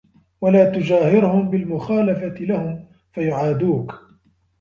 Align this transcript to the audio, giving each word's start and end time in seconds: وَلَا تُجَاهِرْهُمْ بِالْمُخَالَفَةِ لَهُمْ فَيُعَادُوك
وَلَا 0.41 0.69
تُجَاهِرْهُمْ 0.69 1.49
بِالْمُخَالَفَةِ 1.49 2.43
لَهُمْ 2.45 2.87
فَيُعَادُوك 3.11 4.01